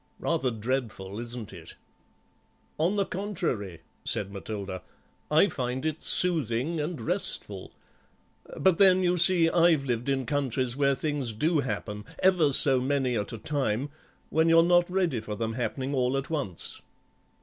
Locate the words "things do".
10.95-11.59